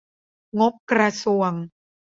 [0.59, 1.51] งบกระทรวง